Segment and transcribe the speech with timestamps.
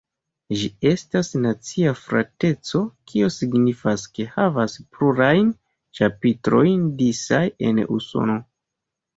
[0.59, 5.53] Ĝi estas nacia frateco, kio signifas ke havas plurajn
[6.01, 8.41] ĉapitrojn disaj en Usono.